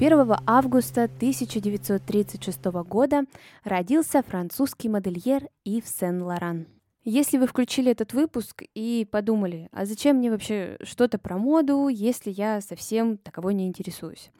[0.00, 3.24] 1 августа 1936 года
[3.64, 6.68] родился французский модельер Ив Сен-Лоран.
[7.02, 12.30] Если вы включили этот выпуск и подумали, а зачем мне вообще что-то про моду, если
[12.30, 14.30] я совсем таковой не интересуюсь?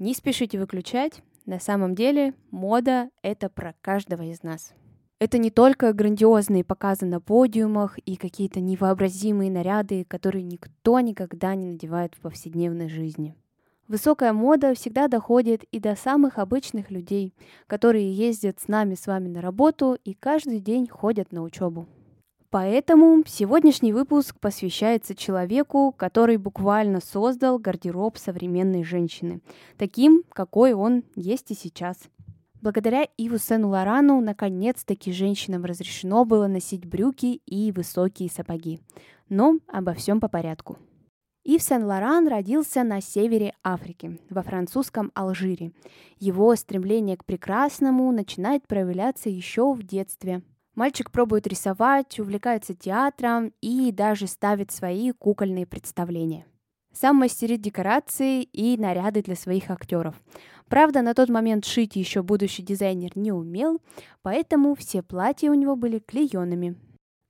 [0.00, 1.22] Не спешите выключать.
[1.46, 4.72] На самом деле мода— это про каждого из нас.
[5.20, 11.66] Это не только грандиозные показы на подиумах и какие-то невообразимые наряды, которые никто никогда не
[11.66, 13.36] надевает в повседневной жизни.
[13.90, 17.34] Высокая мода всегда доходит и до самых обычных людей,
[17.66, 21.88] которые ездят с нами с вами на работу и каждый день ходят на учебу.
[22.50, 29.40] Поэтому сегодняшний выпуск посвящается человеку, который буквально создал гардероб современной женщины,
[29.76, 31.96] таким, какой он есть и сейчас.
[32.62, 38.78] Благодаря Иву Сен-Лорану наконец-таки женщинам разрешено было носить брюки и высокие сапоги.
[39.28, 40.78] Но обо всем по порядку.
[41.52, 45.72] Ив Сен-Лоран родился на севере Африки, во французском Алжире.
[46.20, 50.42] Его стремление к прекрасному начинает проявляться еще в детстве.
[50.76, 56.46] Мальчик пробует рисовать, увлекается театром и даже ставит свои кукольные представления.
[56.92, 60.14] Сам мастерит декорации и наряды для своих актеров.
[60.68, 63.80] Правда, на тот момент шить еще будущий дизайнер не умел,
[64.22, 66.76] поэтому все платья у него были клееными,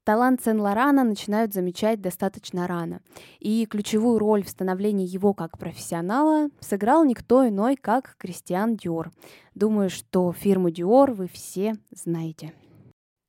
[0.04, 3.02] Талант Сен-Лорана начинают замечать достаточно рано,
[3.38, 9.12] и ключевую роль в становлении его как профессионала сыграл никто иной, как Кристиан Диор.
[9.54, 12.54] Думаю, что фирму Диор вы все знаете.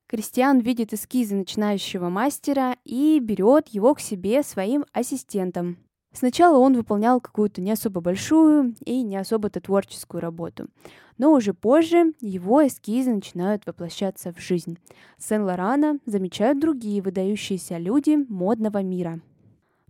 [0.08, 5.78] Кристиан видит эскизы начинающего мастера и берет его к себе своим ассистентом.
[6.14, 10.68] Сначала он выполнял какую-то не особо большую и не особо-то творческую работу,
[11.18, 14.78] но уже позже его эскизы начинают воплощаться в жизнь.
[15.18, 19.22] Сен-Лорана замечают другие выдающиеся люди модного мира.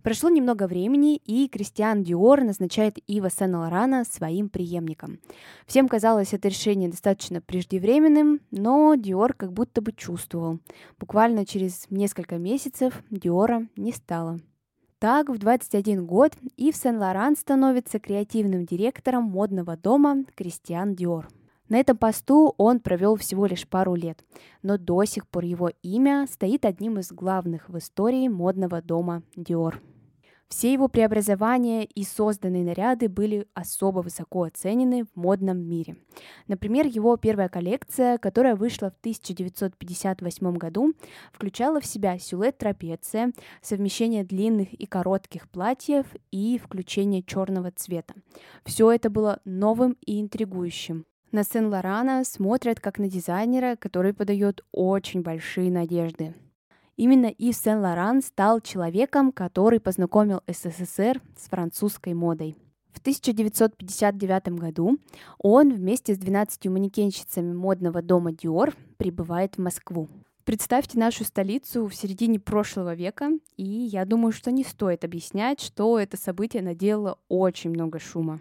[0.02, 5.20] Прошло немного времени, и Кристиан Диор назначает Ива Сен-Лорана своим преемником.
[5.66, 10.58] Всем казалось это решение достаточно преждевременным, но Диор как будто бы чувствовал.
[10.98, 14.40] Буквально через несколько месяцев Диора не стало.
[15.02, 21.28] Так, в 21 год Ив Сен-Лоран становится креативным директором модного дома Кристиан Диор.
[21.68, 24.24] На этом посту он провел всего лишь пару лет,
[24.62, 29.82] но до сих пор его имя стоит одним из главных в истории модного дома Диор.
[30.52, 35.96] Все его преобразования и созданные наряды были особо высоко оценены в модном мире.
[36.46, 40.92] Например, его первая коллекция, которая вышла в 1958 году,
[41.32, 43.32] включала в себя силуэт трапеция,
[43.62, 48.12] совмещение длинных и коротких платьев и включение черного цвета.
[48.66, 51.06] Все это было новым и интригующим.
[51.30, 56.34] На Сен-Лорана смотрят как на дизайнера, который подает очень большие надежды.
[57.02, 62.54] Именно Ив Сен-Лоран стал человеком, который познакомил СССР с французской модой.
[62.92, 64.98] В 1959 году
[65.38, 70.08] он вместе с 12 манекенщицами модного дома Dior прибывает в Москву.
[70.44, 75.98] Представьте нашу столицу в середине прошлого века, и я думаю, что не стоит объяснять, что
[75.98, 78.40] это событие наделало очень много шума.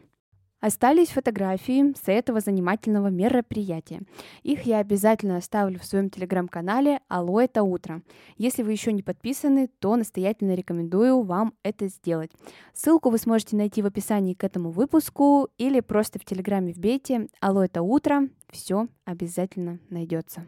[0.61, 4.03] Остались фотографии с этого занимательного мероприятия.
[4.43, 8.03] Их я обязательно оставлю в своем телеграм-канале «Алло, это утро».
[8.37, 12.29] Если вы еще не подписаны, то настоятельно рекомендую вам это сделать.
[12.75, 17.63] Ссылку вы сможете найти в описании к этому выпуску или просто в телеграме вбейте «Алло,
[17.63, 18.29] это утро».
[18.51, 20.45] Все обязательно найдется.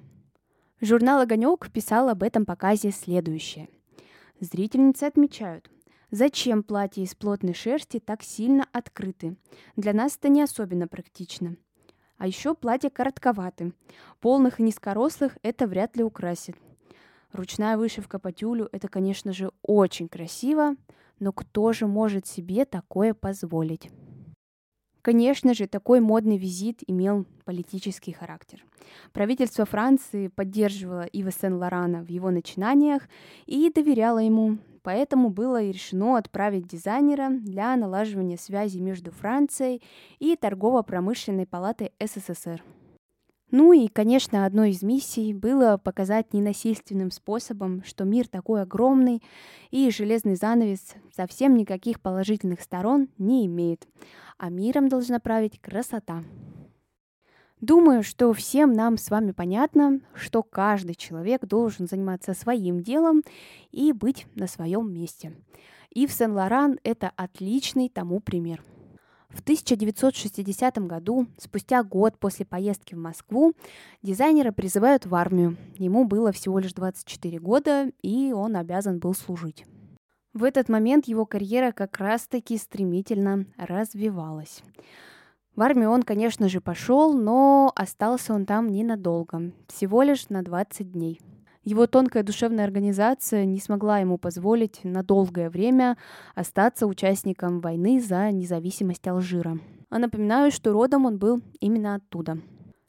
[0.80, 3.68] Журнал «Огонек» писал об этом показе следующее.
[4.40, 5.72] Зрительницы отмечают,
[6.16, 9.36] Зачем платья из плотной шерсти так сильно открыты?
[9.76, 11.58] Для нас это не особенно практично.
[12.20, 13.74] А еще платья коротковаты.
[14.20, 16.56] Полных и низкорослых это вряд ли украсит.
[17.32, 20.76] Ручная вышивка по тюлю– это, конечно же, очень красиво,
[21.18, 23.90] но кто же может себе такое позволить?
[25.04, 28.64] Конечно же, такой модный визит имел политический характер.
[29.12, 33.04] Правительство Франции поддерживало Ива Сен-Лорана в его начинаниях
[33.46, 39.82] и доверяло ему, Поэтому было и решено отправить дизайнера для налаживания связи между Францией
[40.20, 42.62] и торгово-промышленной палатой СССР.
[43.54, 49.22] Ну и, конечно, одной из миссий было показать ненасильственным способом, что мир такой огромный,
[49.70, 53.88] и железный занавес совсем никаких положительных сторон не имеет,
[54.40, 56.24] а миром должна править красота.
[57.62, 63.22] Думаю, что всем нам с вами понятно, что каждый человек должен заниматься своим делом
[63.70, 65.32] и быть на своем месте.
[65.92, 68.64] И в Сен-Лоран это отличный тому пример–
[69.34, 73.54] в 1960 году, спустя год после поездки в Москву,
[74.04, 75.58] дизайнера призывают в армию.
[75.78, 79.66] Ему было всего лишь 24 года, и он обязан был служить.
[80.34, 84.64] В этот момент его карьера как раз-таки стремительно развивалась.
[85.56, 90.92] В армию он, конечно же, пошел, но остался он там ненадолго, всего лишь на 20
[90.92, 91.20] дней–
[91.64, 95.98] его тонкая душевная организация не смогла ему позволить на долгое время
[96.36, 99.58] остаться участником войны за независимость Алжира.
[99.90, 102.38] А напоминаю, что родом он был именно оттуда.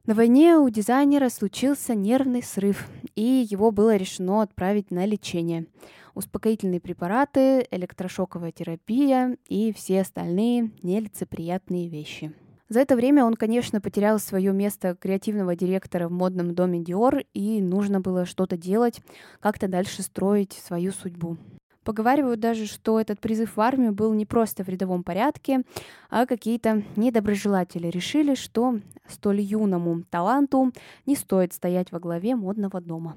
[0.07, 5.67] На войне у дизайнера случился нервный срыв, и его было решено отправить на лечение.
[6.15, 12.33] Успокоительные препараты, электрошоковая терапия и все остальные нелицеприятные вещи–
[12.75, 17.63] за это время он, конечно, потерял свое место креативного директора в модном доме Dior, и
[17.63, 19.01] нужно было что-то делать,
[19.39, 21.37] как-то дальше строить свою судьбу.
[21.85, 25.63] Поговаривают даже, что этот призыв в армию был не просто в рядовом порядке,
[26.11, 30.73] а какие-то недоброжелатели решили, что столь юному таланту
[31.07, 33.15] не стоит стоять во главе модного дома.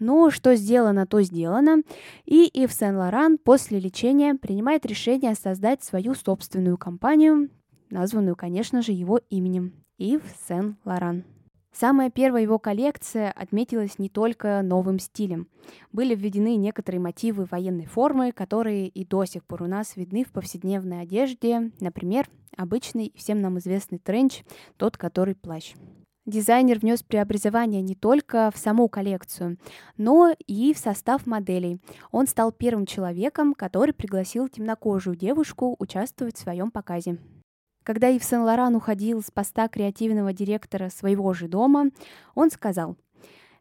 [0.00, 1.78] Но что сделано, то сделано,
[2.26, 7.48] и Ив Сен-Лоран после лечения принимает решение создать свою собственную компанию,
[7.90, 11.24] названную, конечно же, его именем– Ив Сен-Лоран.
[11.72, 15.48] Самая первая его коллекция отметилась не только новым стилем.
[15.92, 20.32] Были введены некоторые мотивы военной формы, которые и до сих пор у нас видны в
[20.32, 21.70] повседневной одежде.
[21.78, 24.44] Например, обычный, всем нам известный тренч,
[24.76, 25.74] тот, который плащ.
[26.26, 29.56] Дизайнер внес преобразование не только в саму коллекцию,
[29.96, 31.80] но и в состав моделей.
[32.10, 37.18] Он стал первым человеком, который пригласил темнокожую девушку участвовать в своем показе.
[37.88, 41.86] Когда Ив Сен-Лоран уходил с поста креативного директора своего же дома,
[42.34, 42.98] он сказал,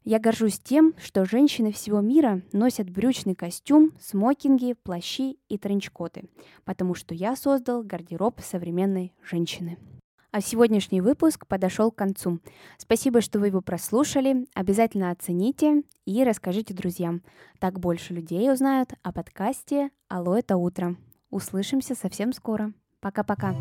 [0.03, 6.27] «Я горжусь тем, что женщины всего мира носят брючный костюм, смокинги, плащи и тренчкоты,
[6.65, 9.77] потому что я создал гардероб современной женщины».
[10.31, 12.39] А сегодняшний выпуск подошел к концу.
[12.77, 14.45] Спасибо, что вы его прослушали.
[14.53, 17.21] Обязательно оцените и расскажите друзьям.
[17.59, 20.97] Так больше людей узнают о подкасте «Алло, это утро».
[21.29, 22.73] Услышимся совсем скоро.
[22.99, 23.55] Пока-пока.